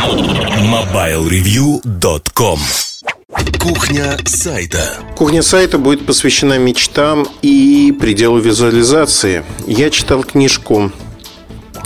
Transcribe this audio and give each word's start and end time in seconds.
MobileReview.com 0.00 2.58
Кухня 3.58 4.16
сайта. 4.24 4.94
Кухня 5.14 5.42
сайта 5.42 5.76
будет 5.76 6.06
посвящена 6.06 6.58
мечтам 6.58 7.28
и 7.42 7.94
пределу 8.00 8.38
визуализации. 8.38 9.44
Я 9.66 9.90
читал 9.90 10.24
книжку, 10.24 10.90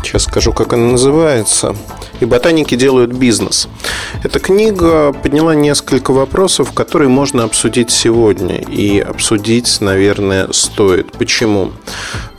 сейчас 0.04 0.24
скажу, 0.24 0.52
как 0.52 0.72
она 0.72 0.92
называется. 0.92 1.76
И 2.20 2.24
ботаники 2.24 2.74
делают 2.74 3.12
бизнес. 3.12 3.68
Эта 4.22 4.38
книга 4.38 5.12
подняла 5.12 5.54
несколько 5.54 6.12
вопросов, 6.12 6.72
которые 6.72 7.08
можно 7.08 7.44
обсудить 7.44 7.90
сегодня. 7.90 8.56
И 8.56 8.98
обсудить, 9.00 9.80
наверное, 9.80 10.48
стоит. 10.52 11.12
Почему? 11.12 11.72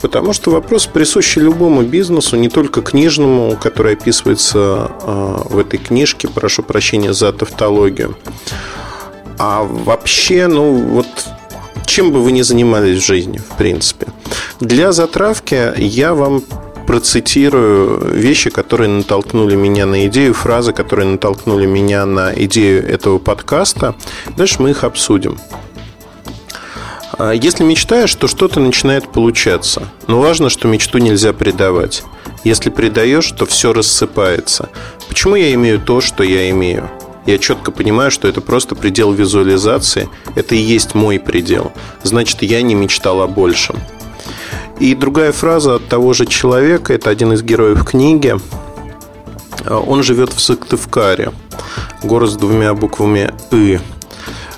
Потому 0.00 0.32
что 0.32 0.50
вопрос 0.50 0.86
присущий 0.86 1.42
любому 1.42 1.82
бизнесу, 1.82 2.36
не 2.36 2.48
только 2.48 2.82
книжному, 2.82 3.56
который 3.60 3.94
описывается 3.94 4.90
э, 5.02 5.36
в 5.50 5.58
этой 5.58 5.78
книжке. 5.78 6.28
Прошу 6.28 6.62
прощения 6.62 7.12
за 7.12 7.32
тавтологию. 7.32 8.16
А 9.38 9.62
вообще, 9.62 10.46
ну 10.46 10.72
вот 10.72 11.06
чем 11.86 12.12
бы 12.12 12.22
вы 12.22 12.32
ни 12.32 12.42
занимались 12.42 13.02
в 13.02 13.06
жизни, 13.06 13.38
в 13.38 13.56
принципе. 13.56 14.08
Для 14.60 14.92
затравки 14.92 15.72
я 15.78 16.14
вам 16.14 16.42
процитирую 16.86 18.14
вещи, 18.14 18.50
которые 18.50 18.88
натолкнули 18.88 19.56
меня 19.56 19.86
на 19.86 20.06
идею, 20.06 20.34
фразы, 20.34 20.72
которые 20.72 21.06
натолкнули 21.06 21.66
меня 21.66 22.06
на 22.06 22.32
идею 22.34 22.86
этого 22.88 23.18
подкаста. 23.18 23.94
Дальше 24.36 24.62
мы 24.62 24.70
их 24.70 24.84
обсудим. 24.84 25.38
А 27.18 27.32
если 27.32 27.64
мечтаешь, 27.64 28.14
то 28.14 28.28
что-то 28.28 28.60
начинает 28.60 29.08
получаться. 29.08 29.88
Но 30.06 30.20
важно, 30.20 30.50
что 30.50 30.68
мечту 30.68 30.98
нельзя 30.98 31.32
предавать. 31.32 32.04
Если 32.44 32.70
предаешь, 32.70 33.30
то 33.32 33.46
все 33.46 33.72
рассыпается. 33.72 34.68
Почему 35.08 35.34
я 35.34 35.52
имею 35.54 35.80
то, 35.80 36.00
что 36.00 36.22
я 36.22 36.50
имею? 36.50 36.90
Я 37.24 37.38
четко 37.38 37.72
понимаю, 37.72 38.10
что 38.10 38.28
это 38.28 38.40
просто 38.40 38.76
предел 38.76 39.12
визуализации. 39.12 40.08
Это 40.36 40.54
и 40.54 40.58
есть 40.58 40.94
мой 40.94 41.18
предел. 41.18 41.72
Значит, 42.02 42.42
я 42.42 42.62
не 42.62 42.74
мечтал 42.74 43.20
о 43.20 43.26
большем. 43.26 43.76
И 44.78 44.94
другая 44.94 45.32
фраза 45.32 45.76
от 45.76 45.88
того 45.88 46.12
же 46.12 46.26
человека, 46.26 46.92
это 46.92 47.10
один 47.10 47.32
из 47.32 47.42
героев 47.42 47.84
книги. 47.84 48.34
Он 49.68 50.02
живет 50.02 50.32
в 50.32 50.40
Сыктывкаре, 50.40 51.32
город 52.02 52.30
с 52.30 52.36
двумя 52.36 52.74
буквами 52.74 53.32
«ы». 53.50 53.80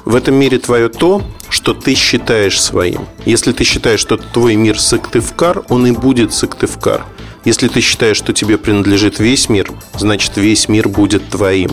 В 0.04 0.14
этом 0.14 0.34
мире 0.34 0.58
твое 0.58 0.88
то, 0.88 1.22
что 1.50 1.74
ты 1.74 1.94
считаешь 1.94 2.60
своим. 2.60 3.06
Если 3.26 3.52
ты 3.52 3.64
считаешь, 3.64 4.00
что 4.00 4.16
твой 4.16 4.56
мир 4.56 4.80
Сыктывкар, 4.80 5.64
он 5.68 5.86
и 5.86 5.92
будет 5.92 6.32
Сыктывкар. 6.32 7.04
Если 7.44 7.68
ты 7.68 7.80
считаешь, 7.80 8.16
что 8.16 8.32
тебе 8.32 8.58
принадлежит 8.58 9.20
весь 9.20 9.48
мир, 9.48 9.70
значит 9.94 10.36
весь 10.36 10.68
мир 10.68 10.88
будет 10.88 11.28
твоим. 11.28 11.70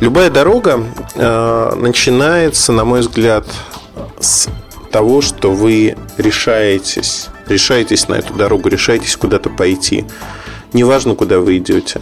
Любая 0.00 0.30
дорога 0.30 0.82
э, 1.14 1.72
начинается, 1.76 2.72
на 2.72 2.84
мой 2.84 3.00
взгляд, 3.00 3.46
с 4.20 4.48
того, 4.90 5.22
что 5.22 5.52
вы 5.52 5.96
решаетесь, 6.18 7.28
решаетесь 7.48 8.08
на 8.08 8.14
эту 8.14 8.34
дорогу, 8.34 8.68
решаетесь 8.68 9.16
куда-то 9.16 9.50
пойти. 9.50 10.04
Неважно, 10.72 11.14
куда 11.14 11.40
вы 11.40 11.58
идете. 11.58 12.00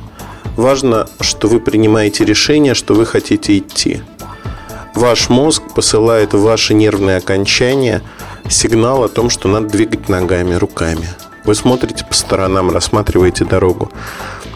Важно, 0.56 1.08
что 1.20 1.48
вы 1.48 1.60
принимаете 1.60 2.24
решение, 2.24 2.74
что 2.74 2.94
вы 2.94 3.06
хотите 3.06 3.58
идти. 3.58 4.02
Ваш 4.94 5.28
мозг 5.28 5.62
посылает 5.74 6.34
в 6.34 6.42
ваши 6.42 6.72
нервные 6.74 7.16
окончания 7.16 8.02
сигнал 8.48 9.04
о 9.04 9.08
том, 9.08 9.30
что 9.30 9.48
надо 9.48 9.68
двигать 9.68 10.08
ногами, 10.08 10.54
руками. 10.54 11.08
Вы 11.44 11.54
смотрите 11.54 12.04
по 12.04 12.14
сторонам, 12.14 12.70
рассматриваете 12.70 13.44
дорогу. 13.44 13.90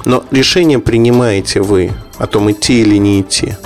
Но 0.04 0.24
решение 0.30 0.78
принимаете 0.78 1.60
вы 1.60 1.92
о 2.18 2.26
том, 2.26 2.50
идти 2.50 2.80
или 2.80 2.96
не 2.96 3.20
идти. 3.20 3.56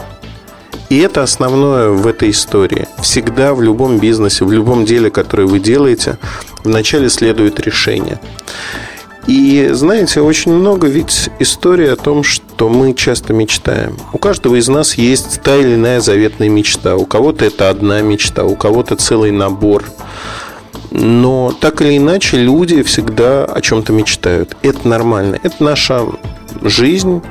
И 0.89 0.99
это 0.99 1.23
основное 1.23 1.91
в 1.91 2.07
этой 2.07 2.31
истории. 2.31 2.87
Всегда 3.01 3.55
в 3.55 3.63
любом 3.63 3.99
бизнесе, 3.99 4.45
в 4.45 4.53
любом 4.53 4.85
деле, 4.85 5.11
которое 5.11 5.47
вы 5.47 5.61
делаете, 5.61 6.19
вначале 6.65 7.09
следует 7.09 7.61
решение. 7.61 8.21
И 9.27 9.69
знаете, 9.73 10.21
очень 10.21 10.53
много 10.53 10.89
ведь 10.89 11.31
истории 11.39 11.87
о 11.87 11.97
том, 11.97 12.25
что 12.25 12.69
мы 12.69 12.93
часто 12.93 13.33
мечтаем. 13.33 13.97
У 14.13 14.19
каждого 14.19 14.57
из 14.57 14.69
нас 14.69 14.95
есть 14.95 15.41
та 15.43 15.57
или 15.57 15.75
иная 15.75 16.01
заветная 16.01 16.49
мечта. 16.49 16.97
У 16.97 17.07
кого-то 17.07 17.45
это 17.45 17.71
одна 17.71 18.01
мечта, 18.01 18.45
у 18.45 18.57
кого-то 18.57 18.97
целый 18.97 19.31
набор. 19.31 19.85
Но 20.91 21.55
так 21.59 21.81
или 21.81 21.97
иначе 21.97 22.37
люди 22.37 22.83
всегда 22.83 23.45
о 23.45 23.61
чем-то 23.61 23.93
мечтают. 23.93 24.57
Это 24.63 24.89
нормально. 24.89 25.39
Это 25.43 25.63
наша 25.63 26.05
жизнь. 26.61 27.23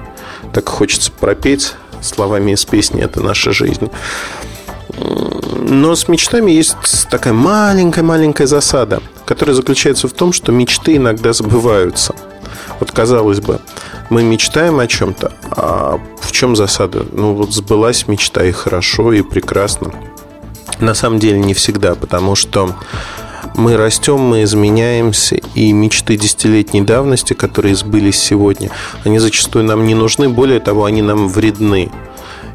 Так 0.54 0.70
хочется 0.70 1.12
пропеть 1.12 1.74
словами 2.02 2.52
из 2.54 2.66
песни 2.66 3.04
«Это 3.04 3.22
наша 3.22 3.52
жизнь». 3.52 3.90
Но 5.52 5.96
с 5.96 6.08
мечтами 6.08 6.52
есть 6.52 7.08
такая 7.10 7.34
маленькая-маленькая 7.34 8.48
засада, 8.48 9.02
которая 9.26 9.56
заключается 9.56 10.08
в 10.08 10.14
том, 10.14 10.34
что 10.34 10.52
мечты 10.52 10.96
иногда 10.96 11.34
забываются. 11.34 12.16
Вот 12.80 12.92
казалось 12.92 13.40
бы, 13.40 13.60
мы 14.10 14.24
мечтаем 14.24 14.80
о 14.80 14.88
чем-то, 14.88 15.32
а 15.52 16.00
в 16.22 16.32
чем 16.32 16.56
засада? 16.56 17.06
Ну 17.12 17.34
вот 17.34 17.54
сбылась 17.54 18.08
мечта 18.08 18.44
и 18.44 18.52
хорошо, 18.52 19.14
и 19.14 19.22
прекрасно. 19.22 19.92
На 20.80 20.94
самом 20.94 21.20
деле 21.20 21.40
не 21.40 21.54
всегда, 21.54 21.96
потому 21.96 22.36
что 22.36 22.76
мы 23.56 23.78
растем, 23.78 24.20
мы 24.20 24.44
изменяемся, 24.44 25.36
и 25.56 25.72
мечты 25.74 26.18
десятилетней 26.18 26.82
давности, 26.82 27.34
которые 27.34 27.76
сбылись 27.76 28.18
сегодня, 28.18 28.72
они 29.04 29.20
зачастую 29.20 29.66
нам 29.66 29.86
не 29.86 29.94
нужны, 29.94 30.30
более 30.30 30.60
того, 30.60 30.86
они 30.86 31.02
нам 31.02 31.28
вредны 31.28 31.92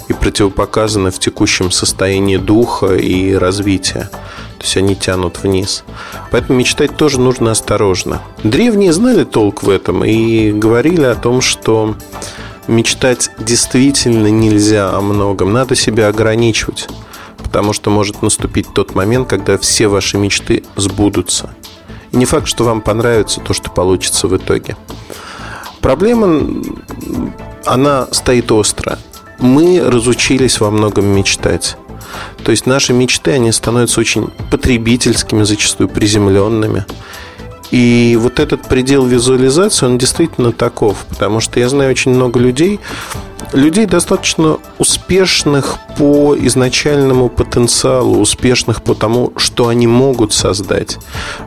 и 0.08 0.12
противопоказаны 0.12 1.10
в 1.10 1.18
текущем 1.18 1.70
состоянии 1.70 2.36
духа 2.36 2.94
и 2.94 3.34
развития. 3.34 4.10
То 4.58 4.62
есть 4.62 4.76
они 4.76 4.96
тянут 4.96 5.42
вниз. 5.42 5.84
Поэтому 6.30 6.58
мечтать 6.58 6.96
тоже 6.96 7.20
нужно 7.20 7.50
осторожно. 7.50 8.22
Древние 8.42 8.92
знали 8.92 9.24
толк 9.24 9.62
в 9.62 9.70
этом 9.70 10.04
и 10.04 10.52
говорили 10.52 11.04
о 11.04 11.14
том, 11.14 11.40
что 11.40 11.94
мечтать 12.66 13.30
действительно 13.38 14.28
нельзя 14.28 14.90
о 14.90 15.00
многом. 15.00 15.52
Надо 15.52 15.74
себя 15.74 16.08
ограничивать 16.08 16.88
потому 17.46 17.72
что 17.72 17.90
может 17.90 18.22
наступить 18.22 18.66
тот 18.74 18.94
момент, 18.94 19.28
когда 19.28 19.56
все 19.56 19.88
ваши 19.88 20.18
мечты 20.18 20.64
сбудутся. 20.76 21.54
И 22.12 22.16
не 22.16 22.24
факт, 22.24 22.48
что 22.48 22.64
вам 22.64 22.80
понравится 22.80 23.40
то, 23.40 23.54
что 23.54 23.70
получится 23.70 24.26
в 24.28 24.36
итоге. 24.36 24.76
Проблема, 25.80 26.62
она 27.64 28.08
стоит 28.10 28.50
остро. 28.50 28.98
Мы 29.38 29.82
разучились 29.84 30.60
во 30.60 30.70
многом 30.70 31.06
мечтать. 31.06 31.76
То 32.44 32.50
есть 32.50 32.66
наши 32.66 32.92
мечты, 32.92 33.32
они 33.32 33.52
становятся 33.52 34.00
очень 34.00 34.28
потребительскими, 34.50 35.42
зачастую 35.42 35.88
приземленными. 35.88 36.84
И 37.70 38.16
вот 38.20 38.38
этот 38.38 38.62
предел 38.62 39.04
визуализации, 39.04 39.86
он 39.86 39.98
действительно 39.98 40.52
таков, 40.52 41.04
потому 41.08 41.40
что 41.40 41.58
я 41.58 41.68
знаю 41.68 41.90
очень 41.90 42.12
много 42.12 42.38
людей, 42.38 42.78
людей 43.52 43.86
достаточно 43.86 44.58
успешных 44.78 45.78
по 45.98 46.36
изначальному 46.38 47.28
потенциалу, 47.28 48.20
успешных 48.20 48.82
по 48.82 48.94
тому, 48.94 49.32
что 49.36 49.68
они 49.68 49.86
могут 49.86 50.32
создать. 50.32 50.98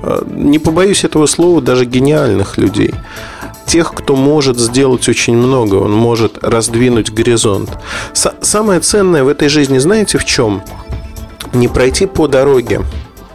Э, 0.04 0.24
не 0.28 0.60
побоюсь 0.60 1.04
этого 1.04 1.26
слова, 1.26 1.62
даже 1.62 1.86
гениальных 1.86 2.58
людей. 2.58 2.94
Тех, 3.70 3.94
кто 3.94 4.16
может 4.16 4.60
сделать 4.60 5.08
очень 5.08 5.38
много, 5.38 5.76
он 5.76 5.94
может 5.94 6.44
раздвинуть 6.44 7.12
горизонт. 7.12 7.70
Самое 8.14 8.80
ценное 8.82 9.24
в 9.24 9.28
этой 9.28 9.48
жизни, 9.48 9.78
знаете, 9.78 10.18
в 10.18 10.26
чем? 10.26 10.62
Не 11.54 11.68
пройти 11.68 12.06
по 12.06 12.28
дороге, 12.28 12.82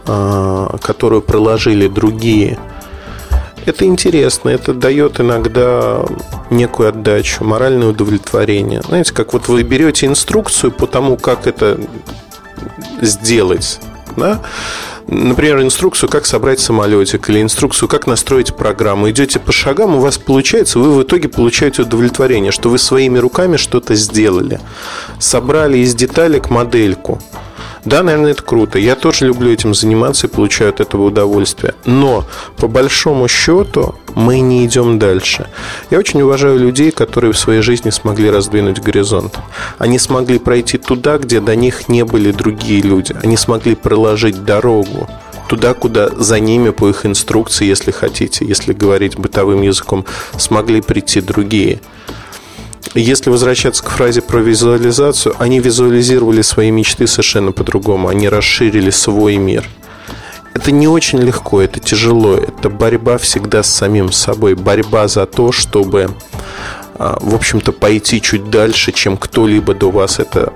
а, 0.06 0.76
которую 0.82 1.22
проложили 1.22 1.88
другие– 1.88 2.58
это 3.66 3.86
интересно, 3.86 4.50
это 4.50 4.74
дает 4.74 5.20
иногда 5.20 6.04
некую 6.50 6.90
отдачу, 6.90 7.44
моральное 7.44 7.88
удовлетворение. 7.88 8.82
Знаете, 8.82 9.14
как 9.14 9.32
вот 9.32 9.48
вы 9.48 9.62
берете 9.62 10.06
инструкцию 10.06 10.70
по 10.70 10.86
тому, 10.86 11.16
как 11.16 11.46
это 11.46 11.80
сделать, 13.00 13.80
да? 14.16 14.42
Например, 15.06 15.60
инструкцию, 15.60 16.08
как 16.08 16.24
собрать 16.26 16.60
самолетик, 16.60 17.28
или 17.28 17.42
инструкцию, 17.42 17.88
как 17.88 18.06
настроить 18.06 18.54
программу. 18.54 19.10
Идете 19.10 19.38
по 19.38 19.52
шагам, 19.52 19.96
у 19.96 20.00
вас 20.00 20.18
получается, 20.18 20.78
вы 20.78 20.94
в 20.94 21.02
итоге 21.02 21.28
получаете 21.28 21.82
удовлетворение, 21.82 22.52
что 22.52 22.70
вы 22.70 22.78
своими 22.78 23.18
руками 23.18 23.56
что-то 23.56 23.94
сделали. 23.94 24.60
Собрали 25.18 25.78
из 25.78 25.94
деталек 25.94 26.50
модельку. 26.50 27.20
Да, 27.84 28.02
наверное, 28.02 28.32
это 28.32 28.42
круто. 28.42 28.78
Я 28.78 28.94
тоже 28.94 29.26
люблю 29.26 29.52
этим 29.52 29.74
заниматься 29.74 30.26
и 30.26 30.30
получаю 30.30 30.70
от 30.70 30.80
этого 30.80 31.02
удовольствие. 31.02 31.74
Но, 31.84 32.24
по 32.56 32.66
большому 32.66 33.28
счету, 33.28 33.94
мы 34.14 34.40
не 34.40 34.64
идем 34.64 34.98
дальше. 34.98 35.48
Я 35.90 35.98
очень 35.98 36.22
уважаю 36.22 36.58
людей, 36.58 36.90
которые 36.90 37.32
в 37.32 37.38
своей 37.38 37.62
жизни 37.62 37.90
смогли 37.90 38.30
раздвинуть 38.30 38.80
горизонт. 38.80 39.38
Они 39.78 39.98
смогли 39.98 40.38
пройти 40.38 40.78
туда, 40.78 41.18
где 41.18 41.40
до 41.40 41.56
них 41.56 41.88
не 41.88 42.04
были 42.04 42.30
другие 42.32 42.82
люди. 42.82 43.14
Они 43.22 43.36
смогли 43.36 43.74
проложить 43.74 44.44
дорогу 44.44 45.08
туда, 45.48 45.74
куда 45.74 46.08
за 46.08 46.40
ними 46.40 46.70
по 46.70 46.88
их 46.88 47.06
инструкции, 47.06 47.66
если 47.66 47.90
хотите, 47.90 48.44
если 48.44 48.72
говорить 48.72 49.18
бытовым 49.18 49.62
языком, 49.62 50.04
смогли 50.38 50.80
прийти 50.80 51.20
другие. 51.20 51.80
если 52.94 53.30
возвращаться 53.30 53.82
к 53.82 53.90
фразе 53.90 54.22
про 54.22 54.38
визуализацию, 54.38 55.34
они 55.38 55.58
визуализировали 55.58 56.42
свои 56.42 56.70
мечты 56.70 57.06
совершенно 57.06 57.50
по-другому. 57.50 58.08
Они 58.08 58.28
расширили 58.28 58.90
свой 58.90 59.36
мир. 59.36 59.64
Это 60.54 60.70
не 60.70 60.88
очень 60.88 61.18
легко, 61.18 61.60
это 61.60 61.80
тяжело. 61.80 62.36
Это 62.36 62.70
борьба 62.70 63.18
всегда 63.18 63.62
с 63.62 63.68
самим 63.68 64.12
собой. 64.12 64.54
Борьба 64.54 65.08
за 65.08 65.26
то, 65.26 65.52
чтобы, 65.52 66.10
а, 66.94 67.18
в 67.20 67.34
общем-то, 67.34 67.72
пойти 67.72 68.20
чуть 68.20 68.50
дальше, 68.50 68.92
чем 68.92 69.16
кто-либо 69.16 69.74
до 69.74 69.90
вас 69.90 70.18
это 70.18 70.52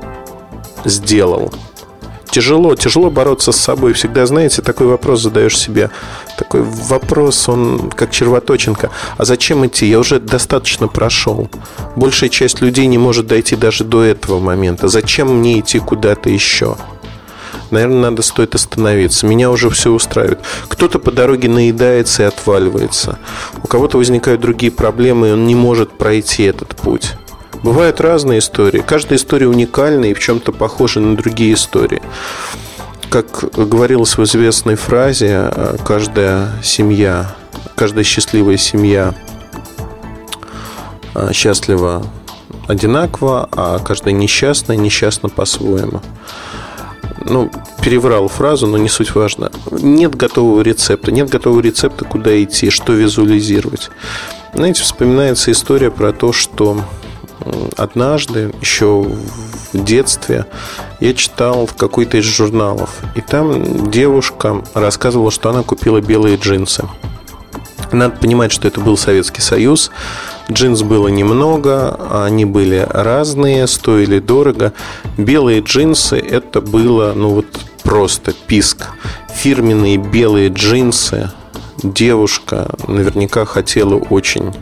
сделал 0.84 1.52
тяжело, 2.30 2.76
тяжело 2.76 3.10
бороться 3.10 3.52
с 3.52 3.56
собой. 3.56 3.92
Всегда, 3.92 4.26
знаете, 4.26 4.62
такой 4.62 4.86
вопрос 4.86 5.22
задаешь 5.22 5.58
себе. 5.58 5.90
Такой 6.36 6.62
вопрос, 6.62 7.48
он 7.48 7.90
как 7.90 8.10
червоточинка. 8.10 8.90
А 9.16 9.24
зачем 9.24 9.66
идти? 9.66 9.86
Я 9.86 9.98
уже 9.98 10.20
достаточно 10.20 10.88
прошел. 10.88 11.48
Большая 11.96 12.30
часть 12.30 12.60
людей 12.60 12.86
не 12.86 12.98
может 12.98 13.26
дойти 13.26 13.56
даже 13.56 13.84
до 13.84 14.02
этого 14.02 14.38
момента. 14.38 14.88
Зачем 14.88 15.38
мне 15.38 15.60
идти 15.60 15.78
куда-то 15.78 16.30
еще? 16.30 16.76
Наверное, 17.70 18.10
надо 18.10 18.22
стоит 18.22 18.54
остановиться. 18.54 19.26
Меня 19.26 19.50
уже 19.50 19.70
все 19.70 19.90
устраивает. 19.90 20.40
Кто-то 20.68 20.98
по 20.98 21.10
дороге 21.10 21.48
наедается 21.48 22.22
и 22.22 22.26
отваливается. 22.26 23.18
У 23.62 23.66
кого-то 23.66 23.98
возникают 23.98 24.40
другие 24.40 24.72
проблемы, 24.72 25.28
и 25.28 25.32
он 25.32 25.46
не 25.46 25.54
может 25.54 25.96
пройти 25.96 26.44
этот 26.44 26.76
путь. 26.76 27.12
Бывают 27.62 28.00
разные 28.00 28.38
истории. 28.38 28.82
Каждая 28.86 29.18
история 29.18 29.48
уникальна 29.48 30.06
и 30.06 30.14
в 30.14 30.20
чем-то 30.20 30.52
похожа 30.52 31.00
на 31.00 31.16
другие 31.16 31.54
истории. 31.54 32.02
Как 33.10 33.44
говорилось 33.54 34.16
в 34.16 34.22
известной 34.24 34.76
фразе, 34.76 35.50
каждая 35.84 36.50
семья, 36.62 37.34
каждая 37.74 38.04
счастливая 38.04 38.58
семья 38.58 39.14
а, 41.14 41.32
счастлива 41.32 42.04
одинаково, 42.68 43.48
а 43.50 43.78
каждая 43.78 44.14
несчастная 44.14 44.76
несчастна 44.76 45.28
по-своему. 45.28 46.00
Ну, 47.24 47.50
переврал 47.82 48.28
фразу, 48.28 48.66
но 48.66 48.78
не 48.78 48.88
суть 48.88 49.14
важно. 49.14 49.50
Нет 49.70 50.14
готового 50.14 50.60
рецепта. 50.60 51.10
Нет 51.12 51.28
готового 51.28 51.60
рецепта, 51.60 52.04
куда 52.04 52.42
идти, 52.42 52.70
что 52.70 52.92
визуализировать. 52.92 53.90
Знаете, 54.54 54.82
вспоминается 54.82 55.50
история 55.52 55.90
про 55.90 56.12
то, 56.12 56.32
что 56.32 56.82
однажды, 57.76 58.52
еще 58.60 59.06
в 59.72 59.84
детстве, 59.84 60.46
я 61.00 61.14
читал 61.14 61.66
в 61.66 61.74
какой-то 61.74 62.18
из 62.18 62.24
журналов. 62.24 62.98
И 63.14 63.20
там 63.20 63.90
девушка 63.90 64.62
рассказывала, 64.74 65.30
что 65.30 65.50
она 65.50 65.62
купила 65.62 66.00
белые 66.00 66.36
джинсы. 66.36 66.88
Надо 67.92 68.16
понимать, 68.16 68.52
что 68.52 68.68
это 68.68 68.80
был 68.80 68.96
Советский 68.96 69.40
Союз. 69.40 69.90
Джинс 70.50 70.82
было 70.82 71.08
немного, 71.08 72.24
они 72.24 72.44
были 72.44 72.86
разные, 72.88 73.66
стоили 73.66 74.18
дорого. 74.18 74.72
Белые 75.16 75.60
джинсы 75.60 76.16
это 76.16 76.60
было, 76.60 77.12
ну 77.14 77.30
вот 77.30 77.46
просто 77.82 78.32
писк. 78.46 78.88
Фирменные 79.34 79.98
белые 79.98 80.48
джинсы 80.48 81.30
девушка 81.82 82.70
наверняка 82.86 83.44
хотела 83.44 83.96
очень 83.96 84.52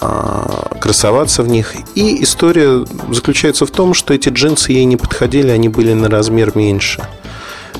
а, 0.00 0.76
красоваться 0.80 1.42
в 1.42 1.48
них. 1.48 1.74
И 1.94 2.22
история 2.22 2.84
заключается 3.10 3.66
в 3.66 3.70
том, 3.70 3.94
что 3.94 4.14
эти 4.14 4.28
джинсы 4.28 4.72
ей 4.72 4.84
не 4.84 4.96
подходили, 4.96 5.48
они 5.48 5.68
были 5.68 5.92
на 5.92 6.08
размер 6.08 6.52
меньше. 6.54 7.06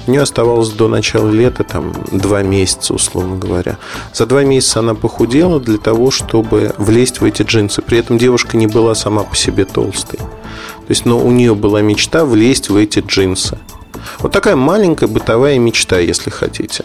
Нее 0.08 0.22
оставалось 0.22 0.70
до 0.70 0.88
начала 0.88 1.30
лета 1.30 1.64
там 1.64 1.92
два 2.10 2.42
месяца, 2.42 2.94
условно 2.94 3.36
говоря. 3.36 3.76
За 4.14 4.24
два 4.24 4.42
месяца 4.42 4.80
она 4.80 4.94
похудела 4.94 5.60
для 5.60 5.76
того, 5.76 6.10
чтобы 6.10 6.74
влезть 6.78 7.20
в 7.20 7.24
эти 7.24 7.42
джинсы. 7.42 7.82
При 7.82 7.98
этом 7.98 8.16
девушка 8.16 8.56
не 8.56 8.66
была 8.66 8.94
сама 8.94 9.22
по 9.22 9.36
себе 9.36 9.66
толстой. 9.66 10.18
То 10.18 10.90
есть, 10.90 11.04
но 11.04 11.18
у 11.18 11.30
нее 11.30 11.54
была 11.54 11.82
мечта 11.82 12.24
влезть 12.24 12.70
в 12.70 12.76
эти 12.76 13.00
джинсы. 13.00 13.58
Вот 14.20 14.32
такая 14.32 14.56
маленькая 14.56 15.06
бытовая 15.06 15.58
мечта, 15.58 15.98
если 15.98 16.30
хотите. 16.30 16.84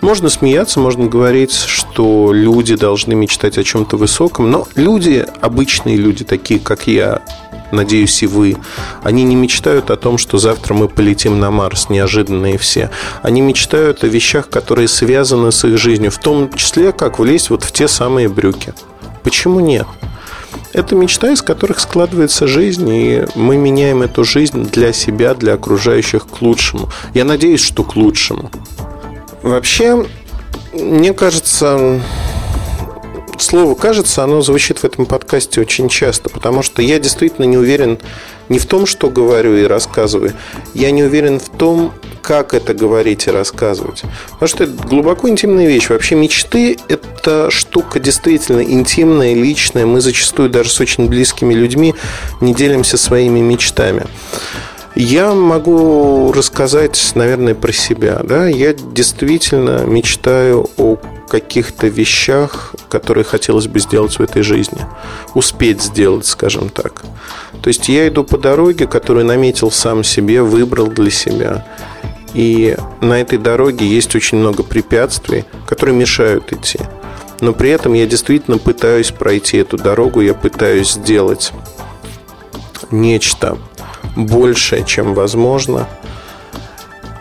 Можно 0.00 0.28
смеяться, 0.28 0.80
можно 0.80 1.06
говорить, 1.06 1.52
что 1.52 2.32
люди 2.32 2.74
должны 2.74 3.14
мечтать 3.14 3.58
о 3.58 3.64
чем-то 3.64 3.96
высоком, 3.96 4.50
но 4.50 4.66
люди, 4.74 5.24
обычные 5.40 5.96
люди, 5.96 6.24
такие 6.24 6.60
как 6.60 6.86
я, 6.86 7.22
надеюсь, 7.72 8.22
и 8.22 8.26
вы, 8.26 8.56
они 9.02 9.24
не 9.24 9.34
мечтают 9.34 9.90
о 9.90 9.96
том, 9.96 10.18
что 10.18 10.38
завтра 10.38 10.74
мы 10.74 10.88
полетим 10.88 11.38
на 11.38 11.50
Марс, 11.50 11.88
неожиданные 11.88 12.58
все. 12.58 12.90
Они 13.22 13.40
мечтают 13.40 14.04
о 14.04 14.08
вещах, 14.08 14.48
которые 14.48 14.88
связаны 14.88 15.52
с 15.52 15.64
их 15.64 15.78
жизнью, 15.78 16.10
в 16.10 16.18
том 16.18 16.52
числе, 16.52 16.92
как 16.92 17.18
влезть 17.18 17.50
вот 17.50 17.64
в 17.64 17.72
те 17.72 17.88
самые 17.88 18.28
брюки. 18.28 18.74
Почему 19.22 19.60
нет? 19.60 19.86
Это 20.72 20.94
мечта, 20.94 21.32
из 21.32 21.42
которых 21.42 21.80
складывается 21.80 22.46
жизнь, 22.46 22.88
и 22.88 23.24
мы 23.34 23.56
меняем 23.56 24.02
эту 24.02 24.24
жизнь 24.24 24.68
для 24.70 24.92
себя, 24.92 25.34
для 25.34 25.54
окружающих 25.54 26.26
к 26.26 26.42
лучшему. 26.42 26.90
Я 27.14 27.24
надеюсь, 27.24 27.60
что 27.60 27.82
к 27.82 27.96
лучшему. 27.96 28.50
Вообще, 29.42 30.06
мне 30.74 31.14
кажется, 31.14 32.00
слово 33.42 33.74
«кажется», 33.74 34.22
оно 34.24 34.42
звучит 34.42 34.78
в 34.78 34.84
этом 34.84 35.06
подкасте 35.06 35.60
очень 35.60 35.88
часто, 35.88 36.28
потому 36.30 36.62
что 36.62 36.82
я 36.82 36.98
действительно 36.98 37.44
не 37.44 37.56
уверен 37.56 37.98
не 38.48 38.58
в 38.58 38.66
том, 38.66 38.86
что 38.86 39.10
говорю 39.10 39.56
и 39.56 39.64
рассказываю, 39.64 40.32
я 40.74 40.90
не 40.90 41.02
уверен 41.02 41.40
в 41.40 41.48
том, 41.48 41.92
как 42.22 42.54
это 42.54 42.74
говорить 42.74 43.26
и 43.28 43.30
рассказывать. 43.30 44.02
Потому 44.32 44.48
что 44.48 44.64
это 44.64 44.72
глубоко 44.72 45.28
интимная 45.28 45.66
вещь. 45.66 45.88
Вообще 45.88 46.16
мечты– 46.16 46.76
это 46.88 47.50
штука 47.50 48.00
действительно 48.00 48.62
интимная, 48.62 49.34
личная. 49.34 49.86
Мы 49.86 50.00
зачастую 50.00 50.50
даже 50.50 50.70
с 50.70 50.80
очень 50.80 51.06
близкими 51.06 51.54
людьми 51.54 51.94
не 52.40 52.52
делимся 52.52 52.96
своими 52.96 53.38
мечтами. 53.38 54.06
Я 54.96 55.34
могу 55.34 56.32
рассказать, 56.32 57.12
наверное, 57.14 57.54
про 57.54 57.72
себя. 57.72 58.20
Да? 58.24 58.48
Я 58.48 58.72
действительно 58.72 59.84
мечтаю 59.84 60.68
о 60.78 60.96
каких-то 61.28 61.88
вещах, 61.88 62.74
которые 62.88 63.24
хотелось 63.24 63.66
бы 63.66 63.80
сделать 63.80 64.18
в 64.18 64.22
этой 64.22 64.42
жизни. 64.42 64.86
Успеть 65.34 65.82
сделать, 65.82 66.26
скажем 66.26 66.68
так. 66.68 67.02
То 67.62 67.68
есть 67.68 67.88
я 67.88 68.08
иду 68.08 68.24
по 68.24 68.38
дороге, 68.38 68.86
которую 68.86 69.26
наметил 69.26 69.70
сам 69.70 70.04
себе, 70.04 70.42
выбрал 70.42 70.86
для 70.86 71.10
себя. 71.10 71.66
И 72.34 72.76
на 73.00 73.20
этой 73.20 73.38
дороге 73.38 73.86
есть 73.86 74.14
очень 74.14 74.38
много 74.38 74.62
препятствий, 74.62 75.44
которые 75.66 75.96
мешают 75.96 76.52
идти. 76.52 76.78
Но 77.40 77.52
при 77.52 77.70
этом 77.70 77.94
я 77.94 78.06
действительно 78.06 78.58
пытаюсь 78.58 79.10
пройти 79.10 79.58
эту 79.58 79.76
дорогу, 79.76 80.20
я 80.20 80.34
пытаюсь 80.34 80.92
сделать 80.92 81.52
нечто 82.90 83.58
большее, 84.16 84.84
чем 84.84 85.14
возможно. 85.14 85.88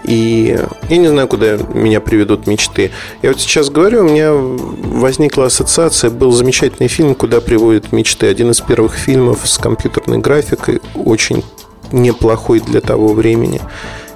И 0.07 0.59
я 0.89 0.97
не 0.97 1.07
знаю, 1.07 1.27
куда 1.27 1.57
меня 1.73 1.99
приведут 1.99 2.45
мечты. 2.45 2.91
Я 3.21 3.31
вот 3.31 3.41
сейчас 3.41 3.69
говорю, 3.69 4.01
у 4.01 4.09
меня 4.09 4.33
возникла 4.33 5.45
ассоциация, 5.45 6.11
был 6.11 6.31
замечательный 6.31 6.87
фильм 6.87 7.15
«Куда 7.15 7.41
приводят 7.41 7.91
мечты». 7.91 8.27
Один 8.27 8.51
из 8.51 8.61
первых 8.61 8.93
фильмов 8.93 9.41
с 9.45 9.57
компьютерной 9.57 10.19
графикой, 10.19 10.81
очень 10.93 11.43
неплохой 11.91 12.59
для 12.59 12.81
того 12.81 13.13
времени. 13.13 13.61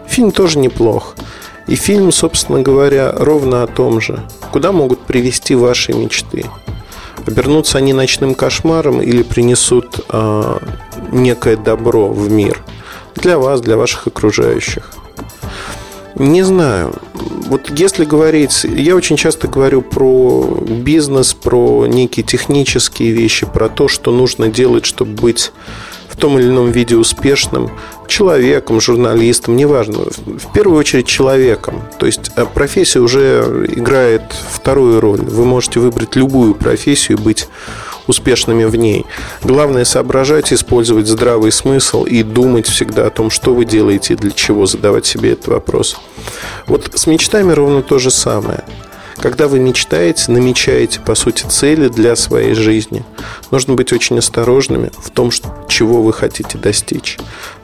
Фильм 0.08 0.32
тоже 0.32 0.60
неплох. 0.60 1.16
И 1.68 1.76
фильм, 1.76 2.12
собственно 2.12 2.62
говоря, 2.62 3.12
ровно 3.16 3.64
о 3.64 3.68
том 3.68 4.02
же. 4.02 4.20
Куда 4.52 4.72
могут 4.72 5.02
привести 5.02 5.56
ваши 5.56 5.94
мечты? 5.94 6.46
Обернутся 7.26 7.78
они 7.78 7.94
ночным 7.94 8.34
кошмаром 8.34 9.02
или 9.02 9.24
принесут 9.24 10.00
э, 10.10 10.58
некое 11.12 11.58
добро 11.58 12.10
в 12.10 12.32
мир 12.32 12.64
для 13.16 13.38
вас, 13.38 13.62
для 13.62 13.78
ваших 13.78 14.08
окружающих? 14.08 14.92
Не 16.16 16.44
знаю. 16.44 16.94
Вот 17.14 17.72
если 17.78 18.06
говорить, 18.06 18.64
я 18.64 18.96
очень 18.96 19.18
часто 19.18 19.48
говорю 19.48 19.82
про 19.82 20.60
бизнес, 20.68 21.34
про 21.34 21.86
некие 21.88 22.26
технические 22.26 23.12
вещи, 23.12 23.46
про 23.46 23.70
то, 23.70 23.88
что 23.88 24.12
нужно 24.12 24.48
делать, 24.50 24.86
чтобы 24.86 25.14
быть 25.14 25.52
в 26.10 26.18
том 26.18 26.38
или 26.38 26.48
ином 26.48 26.72
виде 26.72 26.96
успешным 26.96 27.72
человеком, 28.08 28.82
журналистом, 28.82 29.56
неважно, 29.56 30.00
в 30.00 30.52
первую 30.54 30.80
очередь 30.80 31.08
человеком. 31.08 31.84
То 31.98 32.06
есть 32.06 32.32
э, 32.36 32.46
профессия 32.46 33.00
уже 33.00 33.66
играет 33.70 34.24
вторую 34.52 35.00
роль. 35.00 35.22
Вы 35.22 35.46
можете 35.46 35.80
выбрать 35.80 36.16
любую 36.16 36.56
профессию 36.56 37.18
и 37.18 37.22
быть 37.22 37.48
успешными 38.10 38.66
в 38.66 38.76
ней. 38.76 39.06
Главное 39.44 39.86
соображать, 39.86 40.52
использовать 40.52 41.08
здравый 41.08 41.52
смысл 41.52 42.04
и 42.04 42.24
думать 42.24 42.68
всегда 42.68 43.08
о 43.08 43.10
том, 43.10 43.30
что 43.30 43.54
вы 43.54 43.66
делаете 43.66 44.14
и 44.14 44.18
для 44.18 44.32
чего, 44.32 44.66
задавать 44.66 45.06
себе 45.06 45.34
этот 45.34 45.48
вопрос. 45.48 45.98
Вот 46.66 46.92
с 46.96 47.08
мечтами 47.08 47.52
ровно 47.52 47.82
то 47.82 48.00
же 48.00 48.12
самое. 48.12 48.64
Когда 49.22 49.50
вы 49.50 49.60
мечтаете, 49.60 50.32
намечаете, 50.32 51.02
по 51.02 51.14
сути, 51.14 51.46
цели 51.46 51.90
для 51.90 52.16
своей 52.16 52.54
жизни, 52.54 53.04
нужно 53.52 53.74
быть 53.74 53.92
очень 53.92 54.18
осторожными 54.18 54.92
в 54.98 55.10
том, 55.10 55.30
чего 55.68 56.02
вы 56.02 56.14
хотите 56.14 56.58
достичь. 56.58 57.18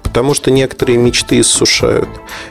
Потому 0.04 0.34
что 0.34 0.52
некоторые 0.52 0.98
мечты 0.98 1.40
иссушают. 1.40 2.10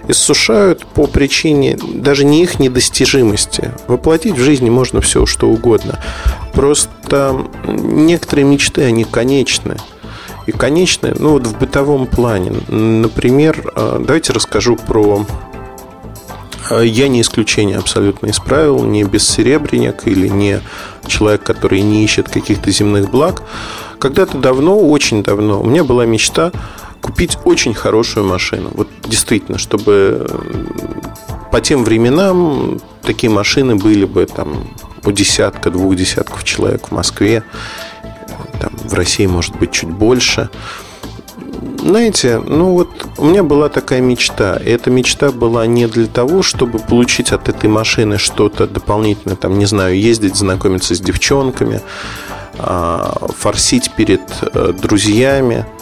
Иссушают 0.09 0.87
по 0.87 1.07
причине 1.07 1.79
даже 1.83 2.25
не 2.25 2.43
их 2.43 2.59
недостижимости. 2.59 3.73
Воплотить 3.89 4.37
в 4.37 4.43
жизни 4.43 4.71
можно 4.71 5.01
все, 5.01 5.27
что 5.27 5.49
угодно. 5.49 5.99
Просто 6.53 7.47
некоторые 7.67 8.45
мечты, 8.45 8.85
они 8.85 9.05
конечны. 9.05 9.77
И 10.47 10.53
конечны, 10.53 11.15
ну 11.19 11.31
вот 11.31 11.47
в 11.47 11.59
бытовом 11.59 12.07
плане. 12.07 12.53
Например, 12.69 13.73
э, 13.75 13.97
давайте 13.99 14.35
расскажу 14.35 14.77
про 14.77 15.25
я 16.71 17.09
не 17.09 17.21
исключение 17.21 17.79
абсолютно 17.79 18.29
из 18.29 18.39
правил, 18.39 18.85
не 18.85 19.05
бессеребренник 19.05 20.07
или 20.07 20.29
не 20.29 20.61
человек, 21.07 21.43
который 21.43 21.83
не 21.83 22.05
ищет 22.05 22.29
каких-то 22.29 22.71
земных 22.71 23.11
благ. 23.11 23.43
Когда-то 23.99 24.39
давно, 24.39 24.79
очень 24.79 25.23
давно, 25.23 25.61
у 25.61 25.67
меня 25.67 25.85
была 25.85 26.07
мечта 26.07 26.53
купить 27.01 27.37
очень 27.45 27.75
хорошую 27.75 28.27
машину. 28.27 28.71
Вот 28.73 28.89
действительно, 29.05 29.59
чтобы 29.59 30.27
по 31.53 31.61
тем 31.61 31.85
временам 31.85 32.81
такие 33.03 33.31
машины 33.31 33.77
были 33.77 34.07
бы 34.07 34.25
там 34.27 34.69
у 35.05 35.13
десятка, 35.13 35.71
двух 35.71 35.97
десятков 35.97 36.45
человек 36.45 36.89
в 36.89 36.93
Москве, 36.93 37.45
там, 38.59 38.73
в 38.85 38.95
России, 38.95 39.27
может 39.27 39.55
быть, 39.57 39.73
чуть 39.73 39.91
больше. 39.91 40.49
Знаете, 41.79 42.41
ну 42.41 42.73
вот 42.73 43.04
у 43.19 43.25
меня 43.25 43.43
была 43.43 43.69
такая 43.69 44.01
мечта. 44.01 44.59
Эта 44.65 44.91
мечта 44.91 45.31
была 45.31 45.67
не 45.67 45.87
для 45.87 46.07
того, 46.07 46.43
чтобы 46.43 46.79
получить 46.79 47.33
от 47.33 47.49
этой 47.49 47.69
машины 47.69 48.19
что-то 48.19 48.67
дополнительное, 48.67 49.37
там, 49.37 49.59
не 49.59 49.67
знаю, 49.67 49.99
ездить, 49.99 50.37
знакомиться 50.37 50.95
с 50.95 51.01
девчонками, 51.01 51.81
а, 52.59 53.29
форсить 53.37 53.91
перед 53.97 54.23
э, 54.43 54.73
друзьями– 54.73 55.67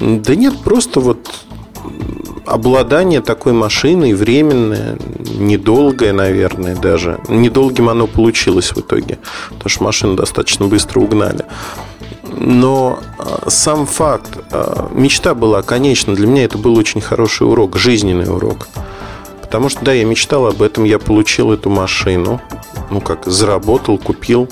да 0.00 0.34
нет, 0.34 0.58
просто 0.64 0.98
вот 0.98 1.30
обладание 2.46 3.20
такой 3.20 3.52
машиной 3.52 4.14
временное, 4.14 4.98
недолгое, 5.38 6.14
наверное, 6.14 6.74
даже. 6.74 7.20
Недолгим 7.28 7.90
оно 7.90 8.06
получилось 8.06 8.72
в 8.72 8.78
итоге, 8.78 9.18
потому 9.50 9.68
что 9.68 9.84
машину 9.84 10.14
достаточно 10.14 10.66
быстро 10.66 11.00
угнали. 11.00 11.44
Но 12.36 13.00
а, 13.18 13.48
сам 13.48 13.86
факт, 13.86 14.38
а, 14.50 14.88
мечта 14.92 15.34
была, 15.34 15.62
конечно, 15.62 16.14
для 16.14 16.26
меня 16.26 16.44
это 16.44 16.58
был 16.58 16.76
очень 16.76 17.00
хороший 17.00 17.46
урок, 17.46 17.76
жизненный 17.76 18.30
урок. 18.30 18.68
Потому 19.40 19.68
что, 19.68 19.84
да, 19.84 19.92
я 19.92 20.04
мечтал 20.04 20.46
об 20.46 20.62
этом, 20.62 20.84
я 20.84 20.98
получил 20.98 21.52
эту 21.52 21.70
машину, 21.70 22.40
ну 22.90 23.00
как, 23.00 23.26
заработал, 23.26 23.98
купил 23.98 24.48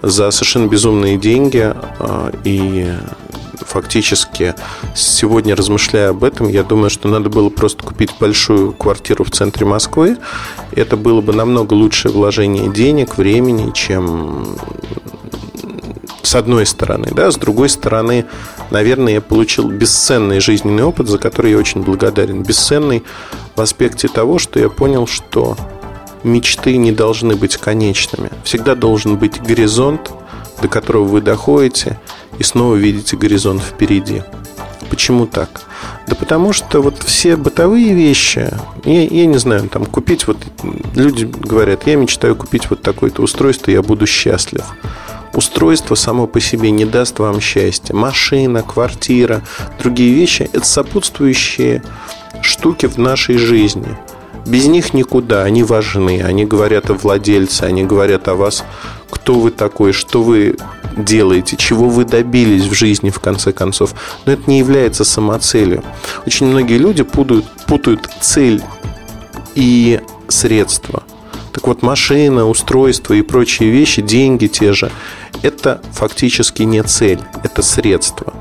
за 0.00 0.30
совершенно 0.30 0.66
безумные 0.66 1.16
деньги, 1.16 1.74
а, 1.98 2.32
и 2.44 2.92
фактически 3.60 4.54
сегодня, 4.94 5.54
размышляя 5.56 6.10
об 6.10 6.24
этом, 6.24 6.48
я 6.48 6.62
думаю, 6.62 6.90
что 6.90 7.08
надо 7.08 7.28
было 7.28 7.48
просто 7.48 7.82
купить 7.82 8.10
большую 8.18 8.72
квартиру 8.72 9.24
в 9.24 9.30
центре 9.30 9.64
Москвы. 9.64 10.18
Это 10.74 10.96
было 10.96 11.20
бы 11.20 11.32
намного 11.32 11.74
лучшее 11.74 12.12
вложение 12.12 12.70
денег, 12.70 13.16
времени, 13.16 13.70
чем 13.72 14.58
с 16.32 16.34
одной 16.34 16.64
стороны, 16.64 17.08
да, 17.10 17.30
с 17.30 17.36
другой 17.36 17.68
стороны, 17.68 18.24
наверное, 18.70 19.12
я 19.12 19.20
получил 19.20 19.68
бесценный 19.68 20.40
жизненный 20.40 20.82
опыт, 20.82 21.06
за 21.06 21.18
который 21.18 21.50
я 21.50 21.58
очень 21.58 21.82
благодарен. 21.82 22.42
Бесценный 22.42 23.02
в 23.54 23.60
аспекте 23.60 24.08
того, 24.08 24.38
что 24.38 24.58
я 24.58 24.70
понял, 24.70 25.06
что 25.06 25.58
мечты 26.24 26.78
не 26.78 26.90
должны 26.90 27.36
быть 27.36 27.58
конечными. 27.58 28.30
Всегда 28.44 28.74
должен 28.74 29.18
быть 29.18 29.42
горизонт, 29.42 30.10
до 30.62 30.68
которого 30.68 31.04
вы 31.04 31.20
доходите, 31.20 32.00
и 32.38 32.42
снова 32.42 32.76
видите 32.76 33.14
горизонт 33.18 33.60
впереди. 33.60 34.22
Почему 34.92 35.24
так? 35.24 35.62
Да 36.06 36.14
потому 36.14 36.52
что 36.52 36.82
вот 36.82 37.02
все 37.02 37.36
бытовые 37.36 37.94
вещи, 37.94 38.50
я, 38.84 39.04
я 39.04 39.24
не 39.24 39.38
знаю, 39.38 39.66
там 39.70 39.86
купить 39.86 40.26
вот, 40.26 40.36
люди 40.94 41.24
говорят, 41.24 41.86
я 41.86 41.96
мечтаю 41.96 42.36
купить 42.36 42.68
вот 42.68 42.82
такое-то 42.82 43.22
устройство, 43.22 43.70
я 43.70 43.80
буду 43.80 44.06
счастлив. 44.06 44.62
Устройство 45.32 45.94
само 45.94 46.26
по 46.26 46.40
себе 46.40 46.70
не 46.70 46.84
даст 46.84 47.20
вам 47.20 47.40
счастья. 47.40 47.94
Машина, 47.94 48.62
квартира, 48.62 49.40
другие 49.78 50.12
вещи– 50.12 50.50
это 50.52 50.66
сопутствующие 50.66 51.82
штуки 52.42 52.84
в 52.84 52.98
нашей 52.98 53.38
жизни. 53.38 53.96
Без 54.44 54.66
них 54.66 54.92
никуда, 54.92 55.44
они 55.44 55.62
важны, 55.62 56.20
они 56.22 56.44
говорят 56.44 56.90
о 56.90 56.94
владельце, 56.94 57.62
они 57.62 57.84
говорят 57.84 58.28
о 58.28 58.34
вас 58.34 58.62
кто 59.12 59.34
вы 59.34 59.50
такой, 59.50 59.92
что 59.92 60.22
вы 60.22 60.56
делаете, 60.96 61.56
чего 61.58 61.90
вы 61.90 62.06
добились 62.06 62.64
в 62.64 62.72
жизни 62.72 63.10
в 63.10 63.20
конце 63.20 63.52
концов. 63.52 63.94
Но 64.24 64.32
это 64.32 64.42
не 64.46 64.58
является 64.58 65.04
самоцелью. 65.04 65.84
Очень 66.26 66.46
многие 66.46 66.78
люди 66.78 67.02
путают, 67.02 67.44
путают 67.66 68.08
цель 68.20 68.62
и 69.54 70.00
средства. 70.28 71.02
Так 71.52 71.66
вот, 71.66 71.82
машина, 71.82 72.48
устройство 72.48 73.12
и 73.12 73.20
прочие 73.20 73.70
вещи, 73.70 74.00
деньги 74.00 74.46
те 74.46 74.72
же, 74.72 74.90
это 75.42 75.82
фактически 75.92 76.62
не 76.62 76.82
цель, 76.82 77.20
это 77.44 77.60
средство. 77.60 78.32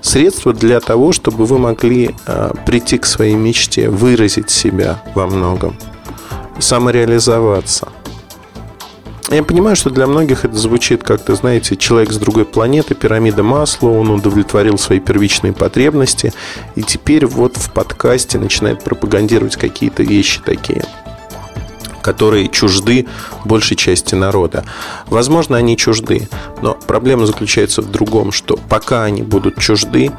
Средство 0.00 0.54
для 0.54 0.80
того, 0.80 1.12
чтобы 1.12 1.44
вы 1.44 1.58
могли 1.58 2.14
э, 2.26 2.52
прийти 2.66 2.96
к 2.96 3.04
своей 3.04 3.34
мечте, 3.34 3.90
выразить 3.90 4.48
себя 4.50 5.02
во 5.14 5.26
многом, 5.26 5.76
самореализоваться– 6.58 7.88
я 9.30 9.42
понимаю, 9.42 9.74
что 9.74 9.90
для 9.90 10.06
многих 10.06 10.44
это 10.44 10.56
звучит 10.56 11.02
как-то, 11.02 11.34
знаете, 11.34 11.76
человек 11.76 12.12
с 12.12 12.18
другой 12.18 12.44
планеты, 12.44 12.94
пирамида 12.94 13.42
масла, 13.42 13.88
он 13.88 14.10
удовлетворил 14.10 14.76
свои 14.76 15.00
первичные 15.00 15.52
потребности, 15.52 16.32
и 16.74 16.82
теперь 16.82 17.26
вот 17.26 17.56
в 17.56 17.72
подкасте 17.72 18.38
начинает 18.38 18.82
пропагандировать 18.84 19.56
какие-то 19.56 20.02
вещи 20.02 20.40
такие 20.44 20.84
которые 22.02 22.50
чужды 22.50 23.06
большей 23.46 23.78
части 23.78 24.14
народа. 24.14 24.64
Возможно, 25.06 25.56
они 25.56 25.74
чужды, 25.74 26.28
но 26.60 26.74
проблема 26.74 27.24
заключается 27.24 27.80
в 27.80 27.90
другом, 27.90 28.30
что 28.30 28.58
пока 28.68 29.04
они 29.04 29.22
будут 29.22 29.58
чужды, 29.58 30.12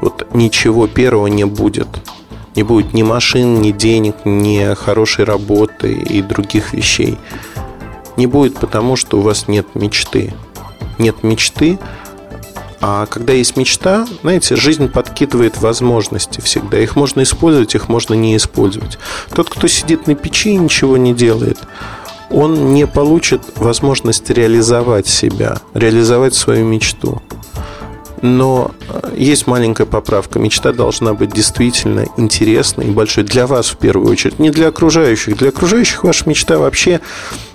вот 0.00 0.26
ничего 0.32 0.86
первого 0.86 1.26
не 1.26 1.44
будет. 1.44 1.88
Не 2.56 2.62
будет 2.62 2.94
ни 2.94 3.02
машин, 3.02 3.60
ни 3.60 3.72
денег, 3.72 4.16
ни 4.24 4.74
хорошей 4.74 5.26
работы 5.26 5.92
и 5.92 6.22
других 6.22 6.72
вещей 6.72 7.18
не 8.18 8.26
будет 8.26 8.58
потому, 8.58 8.96
что 8.96 9.18
у 9.18 9.22
вас 9.22 9.48
нет 9.48 9.66
мечты. 9.74 10.34
Нет 10.98 11.22
мечты, 11.22 11.78
а 12.80 13.06
когда 13.06 13.32
есть 13.32 13.56
мечта, 13.56 14.06
знаете, 14.22 14.54
жизнь 14.54 14.88
подкидывает 14.88 15.58
возможности 15.60 16.40
всегда. 16.40 16.78
Их 16.78 16.94
можно 16.96 17.22
использовать, 17.22 17.74
их 17.74 17.88
можно 17.88 18.14
не 18.14 18.36
использовать. 18.36 18.98
Тот, 19.34 19.50
кто 19.50 19.66
сидит 19.66 20.06
на 20.06 20.14
печи 20.14 20.50
и 20.50 20.56
ничего 20.56 20.96
не 20.96 21.12
делает, 21.12 21.58
он 22.30 22.74
не 22.74 22.86
получит 22.86 23.42
возможность 23.56 24.30
реализовать 24.30 25.06
себя, 25.06 25.58
реализовать 25.74 26.34
свою 26.34 26.64
мечту. 26.66 27.22
Но 28.22 28.72
э, 28.88 29.14
есть 29.16 29.46
маленькая 29.46 29.86
поправка. 29.86 30.38
Мечта 30.38 30.72
должна 30.72 31.14
быть 31.14 31.32
действительно 31.32 32.06
интересной 32.16 32.86
и 32.86 32.90
большой 32.90 33.24
для 33.24 33.46
вас 33.46 33.68
в 33.68 33.76
первую 33.76 34.10
очередь, 34.10 34.38
не 34.38 34.50
для 34.50 34.68
окружающих. 34.68 35.36
Для 35.36 35.50
окружающих 35.50 36.04
ваша 36.04 36.28
мечта 36.28 36.58
вообще 36.58 37.00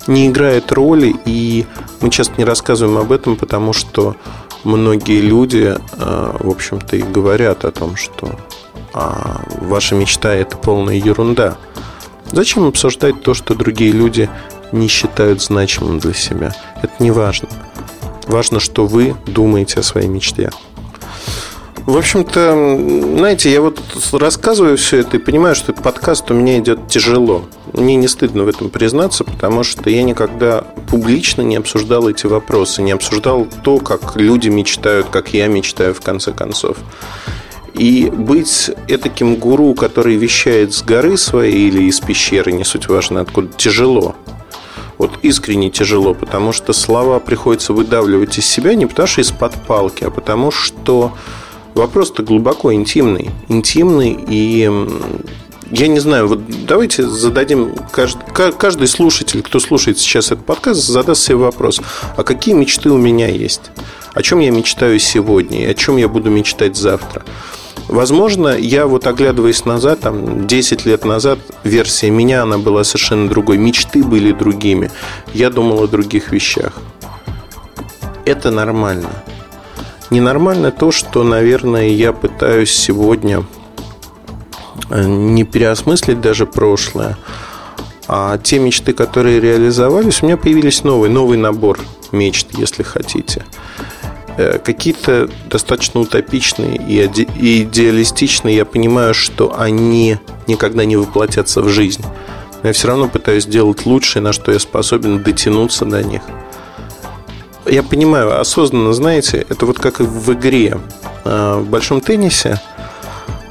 не 0.08 0.28
играет 0.28 0.72
роли, 0.72 1.16
и 1.26 1.66
мы 2.02 2.10
часто 2.10 2.36
не 2.38 2.46
рассказываем 2.46 2.98
об 2.98 3.12
этом, 3.12 3.36
потому 3.36 3.74
что 3.74 4.16
многие 4.64 5.22
люди, 5.22 5.76
э, 5.76 6.38
в 6.40 6.50
общем-то, 6.50 6.96
и 6.96 7.02
говорят 7.02 7.66
о 7.66 7.72
том, 7.72 7.96
что 7.96 8.32
а, 8.94 9.42
ваша 9.62 9.96
мечта– 9.96 10.34
это 10.36 10.56
полная 10.58 10.96
ерунда. 10.96 11.58
Зачем 12.32 12.66
обсуждать 12.66 13.22
то, 13.24 13.34
что 13.34 13.56
другие 13.56 13.92
люди 13.92 14.30
не 14.72 14.88
считают 14.88 15.42
значимым 15.42 16.00
для 16.00 16.14
себя? 16.14 16.54
Это 16.82 16.94
не 17.00 17.12
важно. 17.12 17.50
Важно, 18.28 18.60
что 18.60 18.86
вы 18.86 19.16
думаете 19.26 19.80
о 19.80 19.84
своей 19.84 20.08
мечте. 20.08 20.50
В 21.86 21.98
общем-то, 21.98 22.78
знаете, 23.18 23.52
я 23.52 23.60
вот 23.60 23.82
рассказываю 24.14 24.78
все 24.78 25.00
это 25.00 25.18
и 25.18 25.20
понимаю, 25.20 25.54
что 25.54 25.74
этот 25.74 25.84
подкаст 25.84 26.32
у 26.32 26.34
меня 26.34 26.58
идет 26.60 26.88
тяжело. 26.88 27.44
Мне 27.74 27.96
не 27.96 28.08
стыдно 28.08 28.46
в 28.46 28.48
этом 28.48 28.70
признаться, 28.70 29.26
потому 29.26 29.64
что 29.64 29.90
я 29.90 30.02
никогда 30.04 30.62
публично 30.90 31.42
не 31.42 31.58
обсуждал 31.58 32.08
эти 32.08 32.26
вопросы, 32.26 32.82
не 32.82 32.92
обсуждал 32.92 33.48
то, 33.64 33.80
как 33.80 34.16
люди 34.16 34.48
мечтают, 34.48 35.08
как 35.10 35.34
я 35.34 35.48
мечтаю 35.48 35.94
в 35.94 36.00
конце 36.00 36.32
концов. 36.32 36.78
И 37.74 38.10
быть 38.10 38.72
этаким 38.88 39.36
гуру, 39.36 39.74
который 39.74 40.16
вещает 40.16 40.74
с 40.74 40.84
горы 40.84 41.18
своей 41.18 41.68
или 41.68 41.84
из 41.84 42.00
пещеры, 42.00 42.54
не 42.54 42.64
суть 42.64 42.88
важно 42.88 43.20
откуда, 43.20 43.50
тяжело 43.58 44.16
вот 44.98 45.20
искренне 45.22 45.70
тяжело, 45.70 46.14
потому 46.14 46.52
что 46.52 46.74
слова 46.74 47.20
приходится 47.20 47.74
выдавливать 47.74 48.38
из 48.38 48.46
себя 48.46 48.76
не 48.76 48.86
потому 48.86 49.08
что 49.08 49.22
из-под 49.22 49.54
палки, 49.66 50.04
а 50.04 50.10
потому 50.10 50.52
что 50.52 51.14
вопрос-то 51.74 52.24
глубоко 52.24 52.74
интимный. 52.74 53.32
Интимный 53.48 54.18
и 54.28 54.70
я 55.72 55.88
не 55.88 56.00
знаю, 56.00 56.28
вот 56.28 56.42
давайте 56.68 57.08
зададим 57.08 57.74
каждый, 57.92 58.22
каждый 58.32 58.88
слушатель, 58.88 59.42
кто 59.42 59.60
слушает 59.60 59.98
сейчас 59.98 60.28
этот 60.32 60.46
подкаст, 60.46 60.86
задаст 60.86 61.24
себе 61.24 61.38
вопрос, 61.38 61.82
а 62.16 62.24
какие 62.24 62.54
мечты 62.54 62.92
у 62.92 62.98
меня 62.98 63.28
есть? 63.28 63.72
О 64.14 64.22
чем 64.22 64.40
я 64.40 64.52
мечтаю 64.52 65.00
сегодня 65.00 65.64
и 65.64 65.66
о 65.66 65.74
чем 65.74 65.98
я 65.98 66.08
буду 66.08 66.30
мечтать 66.30 66.76
завтра. 66.76 67.24
Возможно, 67.88 68.58
я 68.58 68.88
вот 68.88 69.08
оглядываясь 69.08 69.66
назад, 69.66 70.02
там, 70.02 70.48
10 70.48 70.86
лет 70.86 71.06
назад, 71.06 71.40
версия 71.64 72.10
меня, 72.10 72.44
она 72.44 72.58
была 72.58 72.84
совершенно 72.84 73.28
другой. 73.28 73.58
Мечты 73.58 74.04
были 74.04 74.32
другими. 74.32 74.90
Я 75.34 75.50
думал 75.50 75.84
о 75.84 75.88
других 75.88 76.32
вещах. 76.32 76.74
Это 78.26 78.52
нормально. 78.52 79.10
Ненормально 80.10 80.72
то, 80.72 80.92
что, 80.92 81.24
наверное, 81.24 81.90
я 81.90 82.14
пытаюсь 82.14 82.72
сегодня 82.72 83.44
э, 84.90 85.04
не 85.04 85.44
переосмыслить 85.44 86.22
даже 86.22 86.46
прошлое, 86.46 87.18
а 88.08 88.38
те 88.38 88.60
мечты, 88.60 88.94
которые 88.94 89.40
реализовались, 89.40 90.22
у 90.22 90.28
меня 90.28 90.38
появились 90.38 90.84
новые, 90.84 91.12
новый 91.12 91.38
набор 91.38 91.80
мечт, 92.12 92.48
если 92.58 92.84
хотите. 92.84 93.46
Э, 94.36 94.58
какие-то 94.58 95.30
достаточно 95.50 96.00
утопичные 96.00 96.78
и 96.78 97.64
идеалистичные, 97.64 98.56
я 98.56 98.66
понимаю, 98.66 99.14
что 99.14 99.56
они 99.60 100.18
никогда 100.48 100.86
не 100.86 100.96
воплотятся 100.96 101.62
в 101.62 101.70
жизнь. 101.70 102.04
Но 102.62 102.70
я 102.70 102.74
все 102.74 102.88
равно 102.88 103.08
пытаюсь 103.08 103.44
сделать 103.44 103.86
лучшее, 103.86 104.24
на 104.24 104.34
что 104.34 104.52
я 104.52 104.58
способен 104.58 105.22
дотянуться 105.22 105.86
до 105.86 106.04
них. 106.04 106.22
Я 107.66 107.84
понимаю, 107.84 108.40
осознанно, 108.40 108.94
знаете, 108.94 109.46
это 109.50 109.66
вот 109.66 109.78
как 109.80 110.00
в 110.00 110.34
игре. 110.34 110.80
А, 111.26 111.60
в 111.60 111.68
большом 111.68 112.02
теннисе 112.02 112.60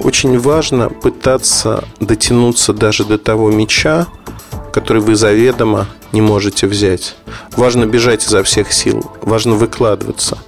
очень 0.01 0.39
важно 0.39 0.89
пытаться 0.91 1.85
дотянуться 2.01 2.73
даже 2.73 3.05
до 3.05 3.19
того 3.19 3.51
мяча, 3.53 4.09
который 4.73 5.01
вы 5.01 5.15
заведомо 5.15 5.87
не 6.13 6.21
можете 6.21 6.67
взять. 6.67 7.15
Важно 7.57 7.87
бежать 7.87 8.27
изо 8.27 8.43
всех 8.43 8.73
сил, 8.73 9.11
важно 9.23 9.55
выкладываться. 9.55 10.39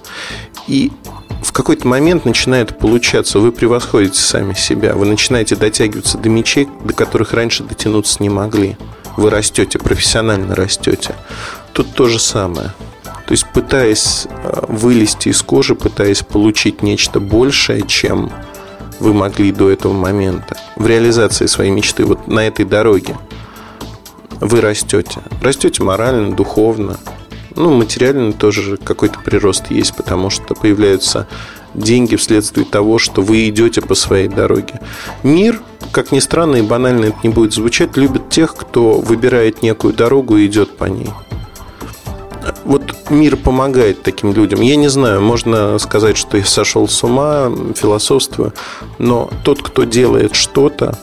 И 0.67 0.91
в 1.41 1.51
какой-то 1.51 1.87
момент 1.87 2.25
начинает 2.25 2.77
получаться, 2.77 3.39
вы 3.39 3.51
превосходите 3.51 4.19
сами 4.19 4.53
себя, 4.53 4.95
вы 4.95 5.05
начинаете 5.05 5.55
дотягиваться 5.55 6.17
до 6.17 6.29
мечей, 6.29 6.67
до 6.83 6.93
которых 6.93 7.33
раньше 7.33 7.63
дотянуться 7.63 8.17
не 8.21 8.29
могли. 8.29 8.77
Вы 9.17 9.29
растете, 9.29 9.79
профессионально 9.79 10.55
растете. 10.55 11.15
Тут 11.73 11.93
то 11.93 12.07
же 12.07 12.19
самое. 12.19 12.73
То 13.27 13.31
есть, 13.31 13.45
пытаясь 13.53 14.27
э, 14.29 14.65
вылезти 14.67 15.29
из 15.29 15.41
кожи, 15.41 15.73
пытаясь 15.73 16.21
получить 16.21 16.83
нечто 16.83 17.19
большее, 17.19 17.81
чем 17.87 18.31
вы 18.99 19.13
могли 19.13 19.51
до 19.51 19.69
этого 19.69 19.93
момента, 19.93 20.57
в 20.75 20.85
реализации 20.85 21.47
своей 21.47 21.71
мечты, 21.71 22.05
вот 22.05 22.27
на 22.27 22.45
этой 22.47 22.65
дороге– 22.65 23.17
вы 24.39 24.61
растете. 24.61 25.21
Растете 25.41 25.83
морально, 25.83 26.35
духовно. 26.35 26.97
Ну, 27.55 27.73
материально 27.73 28.33
тоже 28.33 28.77
какой-то 28.77 29.19
прирост 29.19 29.71
есть, 29.71 29.95
потому 29.95 30.29
что 30.29 30.55
появляются 30.55 31.27
деньги 31.73 32.15
вследствие 32.15 32.65
того, 32.65 32.99
что 32.99 33.21
вы 33.21 33.47
идете 33.49 33.81
по 33.81 33.95
своей 33.95 34.27
дороге. 34.27 34.81
Мир, 35.23 35.61
как 35.91 36.11
ни 36.11 36.19
странно 36.19 36.57
и 36.57 36.61
банально 36.61 37.05
это 37.05 37.17
не 37.23 37.29
будет 37.29 37.53
звучать, 37.53 37.95
любит 37.97 38.29
тех, 38.29 38.55
кто 38.55 38.93
выбирает 38.99 39.61
некую 39.61 39.93
дорогу 39.93 40.37
и 40.37 40.47
идет 40.47 40.75
по 40.75 40.85
ней. 40.85 41.09
Вот 42.63 43.09
мир 43.09 43.37
помогает 43.37 44.03
таким 44.03 44.33
людям. 44.33 44.61
Я 44.61 44.75
не 44.75 44.87
знаю, 44.87 45.21
можно 45.21 45.77
сказать, 45.79 46.17
что 46.17 46.37
я 46.37 46.45
сошел 46.45 46.87
с 46.87 47.03
ума, 47.03 47.51
философствую, 47.75 48.53
но 48.99 49.29
тот, 49.43 49.61
кто 49.61 49.83
делает 49.83 50.35
что-то, 50.35 50.97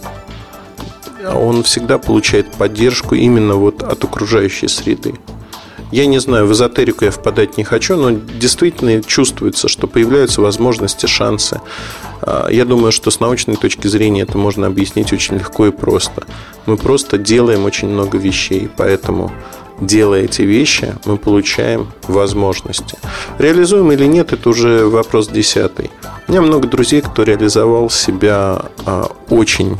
он 1.35 1.63
всегда 1.63 1.99
получает 1.99 2.51
поддержку 2.53 3.15
именно 3.15 3.55
вот 3.55 3.83
от 3.83 4.05
окружающей 4.05 4.69
среды. 4.69 5.15
Я 5.93 6.07
не 6.07 6.19
знаю, 6.19 6.47
в 6.47 6.53
эзотерику 6.53 7.05
я 7.05 7.11
впадать 7.11 7.59
не 7.59 7.65
хочу, 7.65 7.97
но 7.97 8.11
действительно 8.11 9.03
чувствуется, 9.03 9.69
что 9.69 9.87
появляются 9.87 10.41
возможности, 10.41 11.05
шансы. 11.05 11.61
А, 12.23 12.49
я 12.49 12.65
думаю, 12.65 12.93
что 12.93 13.11
с 13.11 13.21
научной 13.21 13.57
точки 13.57 13.89
зрения 13.89 14.23
это 14.23 14.39
можно 14.39 14.67
объяснить 14.67 15.13
очень 15.13 15.35
легко 15.35 15.67
и 15.67 15.71
просто. 15.71 16.25
Мы 16.65 16.79
просто 16.79 17.19
делаем 17.19 17.67
очень 17.67 17.89
много 17.89 18.17
вещей, 18.17 18.71
поэтому 18.75 19.33
делая 19.83 20.23
эти 20.23 20.43
вещи, 20.43 20.95
мы 21.05 21.19
получаем 21.19 21.93
возможности. 22.09 22.97
Реализуем 23.39 23.93
или 23.93 24.07
нет, 24.07 24.33
это 24.33 24.49
уже 24.49 24.87
вопрос 24.87 25.29
десятый. 25.29 25.91
У 26.27 26.33
меня 26.33 26.41
много 26.41 26.69
друзей, 26.69 27.03
кто 27.03 27.23
реализовал 27.23 27.91
себя 27.91 28.63
а, 28.87 29.11
очень 29.29 29.77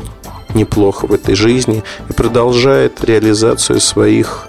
неплохо 0.53 1.07
в 1.07 1.13
этой 1.13 1.33
жизни 1.33 1.83
и 2.07 2.13
продолжает 2.13 3.03
реализацию 3.03 3.79
своих 3.79 4.47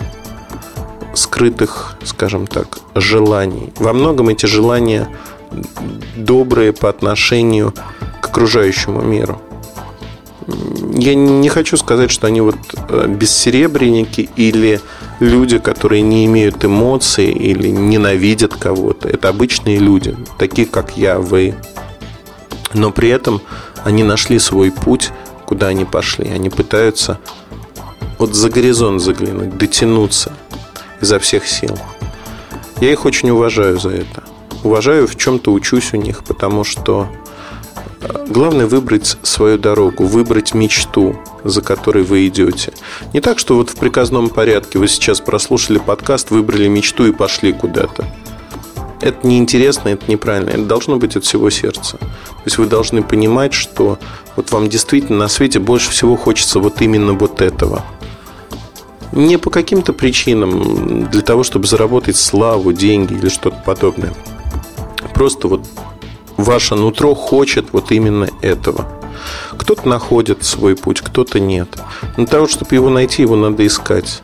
скрытых, 1.16 1.96
скажем 2.05 2.46
так, 2.46 2.79
желаний. 2.94 3.72
Во 3.77 3.92
многом 3.92 4.29
эти 4.29 4.46
желания 4.46 5.09
добрые 6.16 6.72
по 6.72 6.88
отношению 6.88 7.74
к 8.20 8.27
окружающему 8.27 9.03
миру. 9.03 9.40
Я 10.92 11.14
не 11.14 11.48
хочу 11.48 11.77
сказать, 11.77 12.11
что 12.11 12.27
они 12.27 12.40
вот 12.40 12.57
э, 12.88 13.07
бессеребренники 13.09 14.29
или 14.37 14.81
люди, 15.18 15.59
которые 15.59 16.03
не 16.03 16.27
имеют 16.27 16.64
эмоций 16.64 17.31
или 17.31 17.68
ненавидят 17.68 18.55
кого-то. 18.55 19.09
Это 19.09 19.31
обычные 19.31 19.79
люди, 19.79 20.16
такие 20.38 20.66
как 20.66 20.96
я, 20.96 21.18
вы. 21.18 21.55
Но 22.74 22.90
при 22.90 23.09
этом 23.09 23.40
они 23.85 24.03
нашли 24.03 24.38
свой 24.38 24.70
путь 24.70 25.12
куда 25.46 25.68
они 25.68 25.85
пошли. 25.85 26.29
Они 26.29 26.50
пытаются 26.50 27.18
вот 28.18 28.35
за 28.35 28.50
горизонт 28.50 29.00
заглянуть, 29.00 29.57
дотянуться 29.57 30.33
изо 31.04 31.18
всех 31.18 31.46
сил. 31.46 31.78
Я 32.80 32.90
их 32.90 33.04
очень 33.04 33.28
уважаю 33.28 33.78
за 33.78 33.90
это. 33.90 34.24
Уважаю, 34.62 35.06
в 35.06 35.16
чем-то 35.16 35.52
учусь 35.52 35.92
у 35.92 35.98
них, 35.98 36.24
потому 36.24 36.64
что 36.64 37.08
э, 38.00 38.26
главное 38.30 38.66
выбрать 38.66 39.18
свою 39.22 39.58
дорогу, 39.58 40.06
выбрать 40.06 40.54
мечту, 40.54 41.16
за 41.44 41.60
которой 41.60 42.04
вы 42.04 42.26
идете. 42.26 42.72
Не 43.12 43.20
так, 43.20 43.38
что 43.38 43.56
вот 43.56 43.68
в 43.68 43.76
приказном 43.76 44.30
порядке 44.30 44.78
вы 44.78 44.88
сейчас 44.88 45.20
прослушали 45.20 45.78
подкаст, 45.78 46.30
выбрали 46.30 46.68
мечту 46.68 47.06
и 47.06 47.12
пошли 47.12 47.52
куда-то 47.52 48.06
это 49.04 49.26
неинтересно, 49.26 49.90
это 49.90 50.10
неправильно. 50.10 50.50
Это 50.50 50.64
должно 50.64 50.96
быть 50.96 51.14
от 51.14 51.24
всего 51.24 51.50
сердца. 51.50 51.98
То 51.98 52.42
есть 52.46 52.56
вы 52.56 52.64
должны 52.64 53.02
понимать, 53.02 53.52
что 53.52 53.98
вот 54.34 54.50
вам 54.50 54.70
действительно 54.70 55.18
на 55.18 55.28
свете 55.28 55.58
больше 55.58 55.90
всего 55.90 56.16
хочется 56.16 56.58
вот 56.58 56.80
именно 56.80 57.12
вот 57.12 57.42
этого. 57.42 57.84
Не 59.14 59.37
по 59.37 59.48
каким-то 59.48 59.92
причинам, 59.92 61.09
для 61.09 61.22
того, 61.22 61.44
чтобы 61.44 61.68
заработать 61.68 62.16
славу, 62.16 62.72
деньги 62.72 63.14
или 63.14 63.29
что-то 63.29 63.62
подобное. 63.64 64.12
Просто 65.14 65.46
вот 65.46 65.64
ваше 66.37 66.74
нутро 66.74 67.14
хочет 67.14 67.66
вот 67.72 67.92
именно 67.92 68.29
этого. 68.42 68.88
Кто-то 69.57 69.88
находит 69.88 70.42
свой 70.42 70.74
путь, 70.74 71.00
кто-то 71.00 71.38
нет. 71.38 71.79
Для 72.16 72.27
того, 72.27 72.48
чтобы 72.48 72.74
его 72.74 72.90
найти, 72.90 73.22
его 73.22 73.37
надо 73.37 73.64
искать. 73.64 74.20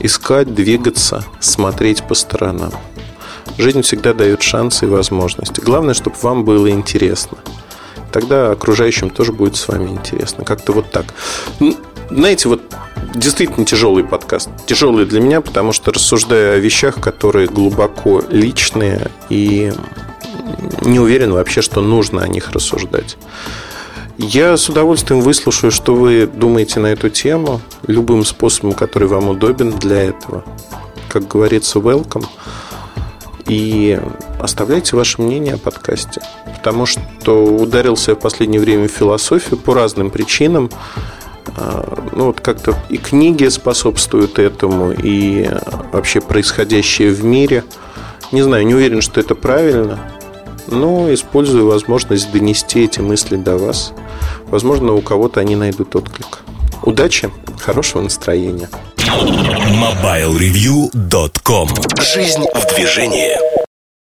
Искать, 0.00 0.54
двигаться, 0.54 1.24
смотреть 1.38 2.02
по 2.04 2.14
сторонам. 2.14 2.72
Жизнь 3.58 3.82
всегда 3.82 4.14
дает 4.14 4.40
шансы 4.40 4.86
и 4.86 4.88
возможности. 4.88 5.60
Главное, 5.60 5.92
чтобы 5.92 6.16
вам 6.22 6.44
было 6.44 6.70
интересно. 6.70 7.36
Тогда 8.10 8.52
окружающим 8.52 9.10
тоже 9.10 9.32
будет 9.32 9.56
с 9.56 9.68
вами 9.68 9.90
интересно. 9.90 10.44
Как-то 10.44 10.72
вот 10.72 10.90
так. 10.90 11.12
Знаете, 12.10 12.48
вот 12.48 12.62
действительно 13.18 13.66
тяжелый 13.66 14.04
подкаст. 14.04 14.48
Тяжелый 14.66 15.04
для 15.04 15.20
меня, 15.20 15.40
потому 15.40 15.72
что 15.72 15.92
рассуждаю 15.92 16.54
о 16.54 16.58
вещах, 16.58 17.00
которые 17.00 17.46
глубоко 17.46 18.22
личные 18.30 19.10
и 19.28 19.72
не 20.82 21.00
уверен 21.00 21.32
вообще, 21.32 21.62
что 21.62 21.80
нужно 21.80 22.22
о 22.22 22.28
них 22.28 22.50
рассуждать. 22.52 23.16
Я 24.16 24.56
с 24.56 24.68
удовольствием 24.68 25.20
выслушаю, 25.20 25.70
что 25.70 25.94
вы 25.94 26.26
думаете 26.26 26.80
на 26.80 26.88
эту 26.88 27.08
тему, 27.08 27.60
любым 27.86 28.24
способом, 28.24 28.72
который 28.72 29.06
вам 29.06 29.28
удобен 29.28 29.70
для 29.70 30.02
этого. 30.02 30.44
Как 31.08 31.28
говорится, 31.28 31.78
welcome. 31.78 32.26
И 33.46 33.98
оставляйте 34.40 34.96
ваше 34.96 35.22
мнение 35.22 35.54
о 35.54 35.58
подкасте. 35.58 36.20
Потому 36.56 36.84
что 36.84 37.44
ударился 37.44 38.10
я 38.10 38.14
в 38.16 38.20
последнее 38.20 38.60
время 38.60 38.88
в 38.88 38.92
философию 38.92 39.56
по 39.56 39.72
разным 39.72 40.10
причинам. 40.10 40.68
А, 41.60 41.82
ну, 42.12 42.26
вот 42.26 42.40
как-то 42.40 42.76
и 42.88 42.98
книги 42.98 43.48
способствуют 43.48 44.38
этому, 44.38 44.92
и 44.92 45.50
вообще 45.92 46.20
происходящее 46.20 47.10
в 47.10 47.24
мире. 47.24 47.64
Не 48.30 48.42
знаю, 48.42 48.64
не 48.66 48.74
уверен, 48.74 49.02
что 49.02 49.20
это 49.20 49.34
правильно, 49.34 49.98
но 50.68 51.12
использую 51.12 51.66
возможность 51.66 52.30
донести 52.30 52.84
эти 52.84 53.00
мысли 53.00 53.34
до 53.36 53.56
вас. 53.56 53.92
Возможно, 54.46 54.92
у 54.92 55.00
кого-то 55.00 55.40
они 55.40 55.56
найдут 55.56 55.96
отклик. 55.96 56.44
Удачи, 56.82 57.28
хорошего 57.58 58.02
настроения. 58.02 58.70
MobileReview.com 58.96 61.68
Жизнь 62.00 62.44
в 62.54 62.74
движении 62.74 63.36